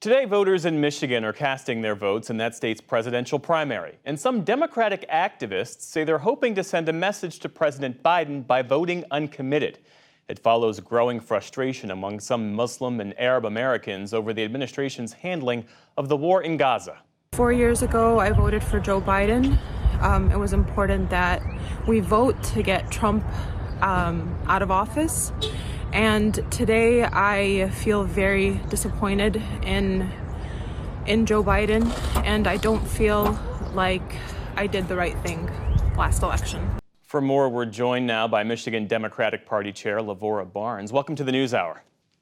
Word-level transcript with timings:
Today, 0.00 0.24
voters 0.24 0.64
in 0.64 0.80
Michigan 0.80 1.26
are 1.26 1.32
casting 1.34 1.82
their 1.82 1.94
votes 1.94 2.30
in 2.30 2.38
that 2.38 2.54
state's 2.54 2.80
presidential 2.80 3.38
primary. 3.38 3.98
And 4.06 4.18
some 4.18 4.44
Democratic 4.44 5.06
activists 5.10 5.82
say 5.82 6.04
they're 6.04 6.16
hoping 6.16 6.54
to 6.54 6.64
send 6.64 6.88
a 6.88 6.92
message 6.94 7.38
to 7.40 7.50
President 7.50 8.02
Biden 8.02 8.46
by 8.46 8.62
voting 8.62 9.04
uncommitted. 9.10 9.80
It 10.26 10.38
follows 10.38 10.80
growing 10.80 11.20
frustration 11.20 11.90
among 11.90 12.20
some 12.20 12.54
Muslim 12.54 12.98
and 13.02 13.12
Arab 13.20 13.44
Americans 13.44 14.14
over 14.14 14.32
the 14.32 14.42
administration's 14.42 15.12
handling 15.12 15.66
of 15.98 16.08
the 16.08 16.16
war 16.16 16.44
in 16.44 16.56
Gaza. 16.56 16.96
Four 17.32 17.52
years 17.52 17.82
ago, 17.82 18.18
I 18.18 18.30
voted 18.30 18.64
for 18.64 18.80
Joe 18.80 19.02
Biden. 19.02 19.58
Um, 20.00 20.30
it 20.30 20.38
was 20.38 20.54
important 20.54 21.10
that 21.10 21.42
we 21.86 22.00
vote 22.00 22.42
to 22.54 22.62
get 22.62 22.90
Trump 22.90 23.22
um, 23.82 24.34
out 24.46 24.62
of 24.62 24.70
office. 24.70 25.30
And 25.92 26.34
today 26.52 27.02
I 27.02 27.68
feel 27.70 28.04
very 28.04 28.60
disappointed 28.68 29.42
in 29.62 30.10
in 31.06 31.26
Joe 31.26 31.42
Biden 31.42 31.90
and 32.24 32.46
I 32.46 32.58
don't 32.58 32.86
feel 32.86 33.36
like 33.74 34.16
I 34.54 34.68
did 34.68 34.86
the 34.86 34.94
right 34.94 35.18
thing 35.24 35.50
last 35.96 36.22
election. 36.22 36.78
For 37.02 37.20
more, 37.20 37.48
we're 37.48 37.64
joined 37.64 38.06
now 38.06 38.28
by 38.28 38.44
Michigan 38.44 38.86
Democratic 38.86 39.44
Party 39.44 39.72
Chair 39.72 39.98
Lavora 39.98 40.50
Barnes. 40.50 40.92
Welcome 40.92 41.16
to 41.16 41.24
the 41.24 41.32
NewsHour. 41.32 41.78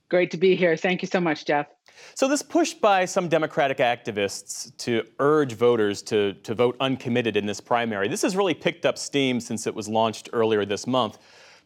Great 0.09 0.31
to 0.31 0.39
be 0.39 0.57
here. 0.57 0.75
Thank 0.75 1.03
you 1.03 1.09
so 1.09 1.21
much, 1.21 1.45
Geoff. 1.45 1.67
So, 2.15 2.27
this 2.27 2.41
push 2.41 2.73
by 2.73 3.05
some 3.05 3.29
Democratic 3.29 3.79
activists 3.79 4.75
to 4.79 5.03
urge 5.19 5.53
voters 5.53 6.01
to, 6.05 6.33
to 6.33 6.55
vote 6.55 6.77
uncommitted 6.81 7.37
in 7.37 7.45
this 7.45 7.61
primary, 7.61 8.09
this 8.09 8.23
has 8.23 8.35
really 8.35 8.55
picked 8.55 8.87
up 8.87 8.97
steam 8.97 9.41
since 9.41 9.67
it 9.67 9.75
was 9.75 9.89
launched 9.89 10.31
earlier 10.33 10.65
this 10.65 10.87
month 10.87 11.19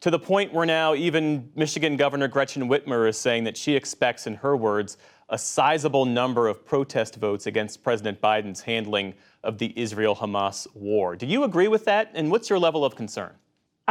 to 0.02 0.10
the 0.10 0.18
point 0.18 0.52
where 0.52 0.66
now 0.66 0.96
even 0.96 1.48
Michigan 1.54 1.96
Governor 1.96 2.26
Gretchen 2.26 2.68
Whitmer 2.68 3.08
is 3.08 3.16
saying 3.16 3.44
that 3.44 3.56
she 3.56 3.76
expects, 3.76 4.26
in 4.26 4.34
her 4.34 4.56
words, 4.56 4.96
a 5.28 5.38
sizable 5.38 6.04
number 6.04 6.48
of 6.48 6.66
protest 6.66 7.14
votes 7.16 7.46
against 7.46 7.84
President 7.84 8.20
Biden's 8.20 8.60
handling 8.60 9.14
of 9.44 9.58
the 9.58 9.72
Israel 9.76 10.16
Hamas 10.16 10.66
war. 10.74 11.14
Do 11.14 11.26
you 11.26 11.44
agree 11.44 11.68
with 11.68 11.84
that? 11.84 12.10
And 12.14 12.32
what's 12.32 12.50
your 12.50 12.58
level 12.58 12.84
of 12.84 12.96
concern? 12.96 13.32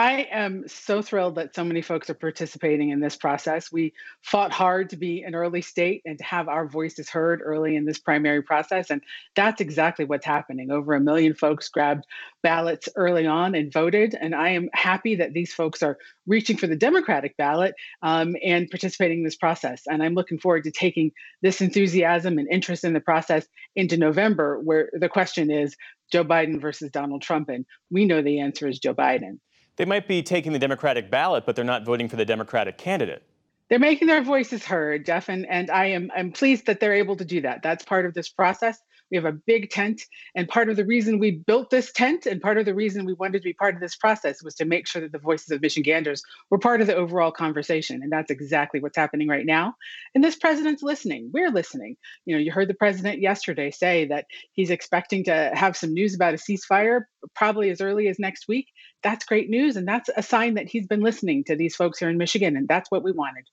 I 0.02 0.28
am 0.32 0.68
so 0.68 1.04
thrilled 1.04 1.36
that 1.36 1.54
so 1.54 1.64
many 1.64 1.84
folks 1.84 2.10
are 2.10 2.16
participating 2.16 2.90
in 2.90 3.02
this 3.02 3.16
process. 3.16 3.72
We 3.72 3.94
fought 4.24 4.52
hard 4.52 4.90
to 4.90 4.98
be 4.98 5.22
an 5.22 5.36
early 5.36 5.62
state 5.62 6.02
and 6.06 6.18
to 6.18 6.24
have 6.24 6.48
our 6.48 6.68
voices 6.68 7.08
heard 7.08 7.40
early 7.44 7.76
in 7.76 7.86
this 7.86 8.00
primary 8.00 8.42
process. 8.42 8.90
And 8.90 9.04
that's 9.36 9.62
exactly 9.62 10.04
what's 10.04 10.26
happening. 10.26 10.72
Over 10.72 10.96
a 10.96 11.00
million 11.00 11.36
folks 11.36 11.70
grabbed 11.70 12.08
ballots 12.42 12.90
early 12.96 13.28
on 13.28 13.54
and 13.54 13.72
voted. 13.72 14.18
And 14.20 14.34
I 14.34 14.50
am 14.50 14.70
happy 14.74 15.14
that 15.18 15.34
these 15.34 15.54
folks 15.54 15.84
are 15.84 16.00
reaching 16.26 16.58
for 16.58 16.66
the 16.66 16.76
Democratic 16.76 17.38
ballot 17.38 17.76
um, 18.02 18.36
and 18.44 18.72
participating 18.72 19.20
in 19.20 19.24
this 19.24 19.36
process. 19.36 19.84
And 19.86 20.02
I'm 20.02 20.16
looking 20.16 20.40
forward 20.40 20.64
to 20.64 20.72
taking 20.72 21.12
this 21.44 21.62
enthusiasm 21.62 22.40
and 22.40 22.48
interest 22.52 22.84
in 22.84 22.94
the 22.94 23.02
process 23.02 23.46
into 23.76 23.98
November, 23.98 24.60
where 24.62 24.90
the 24.94 25.10
question 25.10 25.52
is 25.52 25.76
Joe 26.12 26.26
Biden 26.26 26.60
versus 26.60 26.90
Donald 26.90 27.22
Trump. 27.22 27.50
And 27.50 27.68
we 27.92 28.06
know 28.06 28.24
the 28.24 28.40
answer 28.40 28.68
is 28.68 28.80
Joe 28.80 28.96
Biden. 28.96 29.38
They 29.78 29.86
might 29.86 30.08
be 30.08 30.22
taking 30.22 30.54
the 30.54 30.60
Democratic 30.60 31.10
ballot, 31.10 31.46
but 31.46 31.56
they're 31.56 31.66
not 31.66 31.86
voting 31.86 32.10
for 32.10 32.16
the 32.16 32.26
Democratic 32.26 32.78
candidate. 32.78 33.24
They're 33.70 33.80
making 33.80 34.10
their 34.10 34.22
voices 34.22 34.66
heard, 34.66 35.06
Geoff, 35.06 35.30
and, 35.30 35.46
and 35.48 35.72
I 35.72 35.86
am 35.88 36.12
I'm 36.16 36.32
pleased 36.32 36.66
that 36.66 36.80
they're 36.80 36.94
able 36.94 37.16
to 37.16 37.26
do 37.26 37.42
that. 37.42 37.64
That's 37.64 37.86
part 37.86 38.06
of 38.06 38.14
this 38.14 38.28
process. 38.28 38.82
We 39.12 39.18
have 39.18 39.26
a 39.26 39.32
big 39.34 39.70
tent. 39.70 40.02
And 40.36 40.48
part 40.48 40.70
of 40.70 40.78
the 40.78 40.86
reason 40.86 41.20
we 41.20 41.32
built 41.32 41.70
this 41.70 41.92
tent 41.92 42.26
and 42.26 42.42
part 42.42 42.58
of 42.58 42.66
the 42.66 42.74
reason 42.74 43.06
we 43.06 43.14
wanted 43.14 43.40
to 43.40 43.44
be 43.44 43.54
part 43.54 43.76
of 43.76 43.82
this 43.82 43.96
process 43.96 44.42
was 44.42 44.56
to 44.56 44.66
make 44.66 44.88
sure 44.88 45.02
that 45.02 45.12
the 45.12 45.20
voices 45.20 45.52
of 45.52 45.62
Michiganders 45.62 46.24
were 46.50 46.58
part 46.58 46.82
of 46.82 46.88
the 46.88 46.96
overall 46.96 47.32
conversation. 47.32 48.02
And 48.02 48.12
that's 48.12 48.32
exactly 48.32 48.80
what's 48.80 48.98
happening 48.98 49.28
right 49.28 49.46
now. 49.46 49.76
And 50.16 50.24
this 50.24 50.36
president's 50.36 50.82
listening. 50.82 51.30
We're 51.34 51.52
listening. 51.52 51.98
You 52.26 52.36
know, 52.36 52.42
you 52.42 52.52
heard 52.52 52.70
the 52.70 52.74
president 52.74 53.22
yesterday 53.22 53.72
say 53.72 54.06
that 54.08 54.26
he's 54.54 54.70
expecting 54.70 55.26
to 55.26 55.52
have 55.54 55.76
some 55.76 55.94
news 55.94 56.16
about 56.16 56.34
a 56.34 56.38
ceasefire 56.38 57.02
probably 57.36 57.70
as 57.70 57.82
early 57.82 58.08
as 58.08 58.18
next 58.20 58.48
week. 58.48 58.68
That's 59.04 59.26
great 59.26 59.50
news. 59.50 59.76
And 59.76 59.88
that's 59.88 60.10
a 60.16 60.24
sign 60.24 60.56
that 60.56 60.70
he's 60.70 60.88
been 60.88 61.02
listening 61.02 61.44
to 61.46 61.56
these 61.56 61.76
folks 61.76 62.00
here 62.00 62.10
in 62.10 62.18
Michigan. 62.18 62.56
And 62.56 62.68
that's 62.68 62.90
what 62.90 63.04
we 63.04 63.12
wanted. 63.12 63.46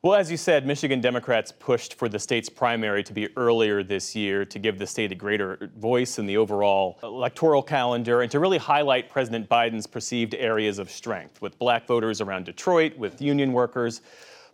Well, 0.00 0.14
as 0.14 0.30
you 0.30 0.36
said, 0.36 0.64
Michigan 0.64 1.00
Democrats 1.00 1.50
pushed 1.50 1.94
for 1.94 2.08
the 2.08 2.20
state's 2.20 2.48
primary 2.48 3.02
to 3.02 3.12
be 3.12 3.36
earlier 3.36 3.82
this 3.82 4.14
year 4.14 4.44
to 4.44 4.58
give 4.60 4.78
the 4.78 4.86
state 4.86 5.10
a 5.10 5.16
greater 5.16 5.72
voice 5.76 6.20
in 6.20 6.26
the 6.26 6.36
overall 6.36 7.00
electoral 7.02 7.64
calendar 7.64 8.22
and 8.22 8.30
to 8.30 8.38
really 8.38 8.58
highlight 8.58 9.10
President 9.10 9.48
Biden's 9.48 9.88
perceived 9.88 10.36
areas 10.36 10.78
of 10.78 10.88
strength 10.88 11.42
with 11.42 11.58
black 11.58 11.88
voters 11.88 12.20
around 12.20 12.44
Detroit, 12.44 12.96
with 12.96 13.20
union 13.20 13.52
workers. 13.52 14.00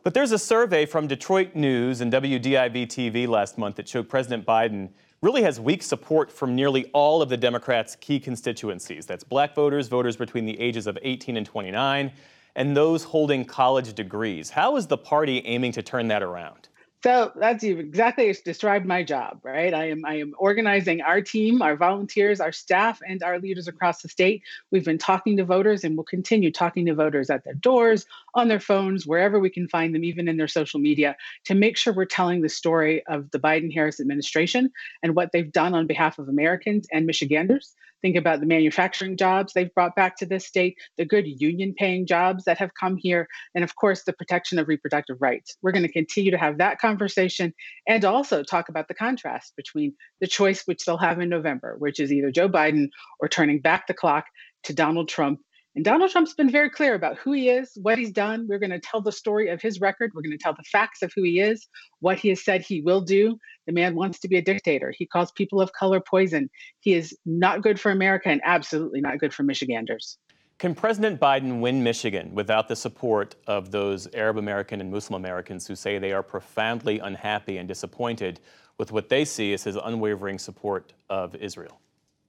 But 0.03 0.15
there's 0.15 0.32
a 0.32 0.38
survey 0.38 0.87
from 0.87 1.06
Detroit 1.06 1.55
News 1.55 2.00
and 2.00 2.11
WDIV 2.11 2.87
TV 2.87 3.28
last 3.28 3.59
month 3.59 3.76
that 3.76 3.87
showed 3.87 4.09
President 4.09 4.47
Biden 4.47 4.88
really 5.21 5.43
has 5.43 5.61
weak 5.61 5.82
support 5.82 6.32
from 6.32 6.56
nearly 6.56 6.87
all 6.94 7.21
of 7.21 7.28
the 7.28 7.37
Democrats' 7.37 7.97
key 7.97 8.19
constituencies. 8.19 9.05
That's 9.05 9.25
black 9.25 9.55
voters, 9.55 9.88
voters 9.88 10.16
between 10.16 10.47
the 10.47 10.59
ages 10.59 10.87
of 10.87 10.99
18 11.03 11.37
and 11.37 11.44
29 11.44 12.12
and 12.57 12.77
those 12.77 13.05
holding 13.05 13.45
college 13.45 13.95
degrees. 13.95 14.51
How 14.51 14.77
is 14.77 14.87
the 14.87 14.99
party 14.99 15.43
aiming 15.45 15.73
to 15.73 15.83
turn 15.83 16.09
that 16.09 16.23
around? 16.23 16.69
So 17.05 17.33
that's 17.37 17.63
exactly 17.63 18.35
described 18.47 18.87
my 18.87 19.03
job, 19.03 19.41
right? 19.43 19.75
I 19.75 19.91
am 19.91 20.07
I 20.07 20.15
am 20.15 20.33
organizing 20.39 21.03
our 21.03 21.21
team, 21.21 21.61
our 21.61 21.77
volunteers, 21.77 22.41
our 22.41 22.51
staff, 22.51 22.99
and 23.07 23.23
our 23.23 23.39
leaders 23.39 23.69
across 23.69 24.01
the 24.01 24.09
state. 24.09 24.43
We've 24.71 24.87
been 24.87 24.97
talking 24.97 25.37
to 25.37 25.45
voters 25.45 25.85
and 25.85 25.99
we'll 25.99 26.05
continue 26.05 26.51
talking 26.51 26.87
to 26.87 26.95
voters 26.95 27.29
at 27.29 27.45
their 27.45 27.53
doors, 27.53 28.07
on 28.35 28.49
their 28.49 28.59
phones, 28.59 29.07
wherever 29.07 29.39
we 29.39 29.51
can 29.51 29.69
find 29.69 29.95
them, 29.95 30.03
even 30.03 30.29
in 30.29 30.39
their 30.39 30.49
social 30.49 30.81
media, 30.81 31.15
to 31.45 31.55
make 31.55 31.77
sure 31.77 31.93
we're 31.93 32.07
telling 32.07 32.41
the 32.41 32.49
story 32.49 33.07
of 33.07 33.31
the 33.33 33.39
Biden 33.39 33.71
Harris 33.71 34.01
administration 34.01 34.71
and 35.03 35.15
what 35.15 35.31
they've 35.31 35.53
done 35.53 35.75
on 35.75 35.87
behalf 35.87 36.19
of 36.19 36.31
Americans 36.31 36.87
and 36.91 37.05
Michiganders. 37.05 37.75
Think 38.05 38.17
about 38.17 38.41
the 38.41 38.47
manufacturing 38.47 39.17
jobs 39.17 39.55
they've 39.55 39.73
brought 39.73 39.97
back 39.97 40.19
to 40.19 40.27
this 40.27 40.47
state, 40.47 40.77
the 40.99 41.07
good 41.07 41.25
union 41.27 41.73
paying 41.75 42.07
jobs 42.07 42.45
that 42.45 42.59
have 42.59 42.75
come 42.79 42.99
here, 42.99 43.27
and 43.55 43.65
of 43.65 43.77
course, 43.77 44.03
the 44.05 44.13
protection 44.13 44.59
of 44.59 44.69
reproductive 44.69 45.17
rights. 45.23 45.57
We're 45.63 45.73
going 45.73 45.87
to 45.87 45.93
continue 45.93 46.31
to 46.31 46.37
have 46.37 46.59
that 46.59 46.79
conversation 46.79 47.55
and 47.89 48.05
also 48.05 48.43
talk 48.43 48.69
about 48.69 48.89
the 48.89 48.95
contrast 48.95 49.55
between 49.57 49.95
the 50.21 50.27
choice 50.27 50.65
which 50.67 50.85
they'll 50.85 50.99
have 50.99 51.19
in 51.19 51.31
November, 51.31 51.77
which 51.79 51.99
is 51.99 52.13
either 52.13 52.31
Joe 52.31 52.47
Biden 52.47 52.91
or 53.21 53.29
turning 53.29 53.63
back 53.63 53.87
the 53.87 53.95
clock 53.95 54.27
to 54.65 54.75
Donald 54.75 55.09
Trump 55.09 55.41
and 55.75 55.85
Donald 55.85 56.11
Trump's 56.11 56.35
been 56.35 56.51
very 56.51 56.71
clear 56.71 56.95
about 56.95 57.19
who 57.19 57.33
he 57.33 57.49
is, 57.49 57.77
what 57.83 57.99
he's 57.99 58.12
done. 58.12 58.47
We're 58.49 58.61
going 58.61 58.71
to 58.71 58.79
tell 58.79 59.01
the 59.01 59.11
story 59.11 59.49
of 59.49 59.61
his 59.61 59.81
record. 59.81 60.12
We're 60.15 60.23
going 60.23 60.37
to 60.37 60.43
tell 60.43 60.55
the 60.55 60.62
facts 60.62 61.03
of 61.03 61.12
who 61.15 61.23
he 61.25 61.41
is, 61.41 61.67
what 61.99 62.17
he 62.19 62.29
has 62.29 62.45
said 62.45 62.62
he 62.62 62.81
will 62.81 63.01
do. 63.01 63.39
The 63.67 63.73
man 63.73 63.97
wants 63.97 64.21
to 64.21 64.29
be 64.29 64.37
a 64.37 64.43
dictator. 64.43 64.95
He 64.97 65.05
calls 65.05 65.33
people 65.33 65.61
of 65.61 65.73
color 65.73 66.01
poison. 66.01 66.49
He 66.79 66.95
is 66.95 67.17
not 67.27 67.62
good 67.62 67.81
for 67.81 67.91
America 67.91 68.29
and 68.29 68.41
absolutely 68.45 69.01
not 69.01 69.19
good 69.19 69.35
for 69.35 69.43
Michiganders. 69.43 70.19
Can 70.59 70.77
President 70.77 71.21
Biden 71.21 71.59
win 71.61 71.83
Michigan 71.83 72.33
without 72.33 72.69
the 72.69 72.77
support 72.77 73.35
of 73.49 73.73
those 73.73 74.06
Arab 74.15 74.37
American 74.37 74.81
and 74.81 74.93
Muslim 74.93 75.21
Americans 75.21 75.67
who 75.67 75.75
say 75.75 75.99
they 75.99 76.12
are 76.12 76.23
profoundly 76.23 77.01
unhappy 77.01 77.59
and 77.59 77.67
disappointed 77.67 78.39
with 78.79 78.93
what 78.93 79.09
they 79.09 79.25
see 79.25 79.53
as 79.53 79.65
his 79.65 79.77
unwavering 79.77 80.39
support 80.39 80.93
of 81.11 81.35
Israel? 81.35 81.81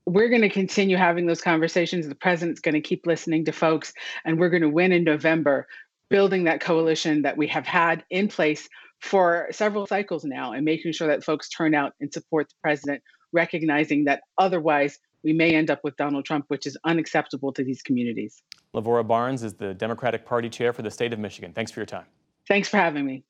We're 0.06 0.30
going 0.30 0.42
to 0.42 0.50
continue 0.50 0.98
having 0.98 1.26
those 1.26 1.42
conversations. 1.42 2.08
The 2.08 2.16
president's 2.16 2.62
going 2.62 2.76
to 2.76 2.82
keep 2.82 3.06
listening 3.06 3.46
to 3.46 3.52
folks, 3.52 3.94
and 4.24 4.40
we're 4.40 4.50
going 4.50 4.62
to 4.62 4.70
win 4.70 4.92
in 4.92 5.04
November, 5.04 5.68
building 6.10 6.44
that 6.44 6.62
coalition 6.62 7.24
that 7.24 7.38
we 7.38 7.48
have 7.48 7.66
had 7.66 8.04
in 8.10 8.28
place 8.28 8.70
for 9.02 9.48
several 9.52 9.88
cycles 9.88 10.24
now 10.24 10.54
and 10.54 10.64
making 10.64 10.92
sure 10.92 11.08
that 11.08 11.24
folks 11.24 11.50
turn 11.50 11.74
out 11.74 11.94
and 12.00 12.14
support 12.14 12.50
the 12.50 12.56
president, 12.62 13.02
recognizing 13.34 14.06
that 14.06 14.22
otherwise 14.38 15.00
we 15.24 15.34
may 15.34 15.56
end 15.56 15.72
up 15.72 15.80
with 15.84 15.98
Donald 15.98 16.24
Trump, 16.26 16.46
which 16.50 16.68
is 16.68 16.78
unacceptable 16.86 17.52
to 17.54 17.64
these 17.64 17.82
communities. 17.82 18.44
Lavora 18.76 19.06
Barnes 19.06 19.44
is 19.44 19.56
the 19.56 19.74
Democratic 19.74 20.26
Party 20.26 20.50
chair 20.50 20.72
for 20.72 20.84
the 20.84 20.92
state 20.92 21.14
of 21.14 21.20
Michigan. 21.20 21.52
Thanks 21.54 21.72
for 21.72 21.80
your 21.80 21.88
time. 21.88 22.06
Thanks 22.48 22.70
for 22.70 22.78
having 22.78 23.06
me. 23.06 23.24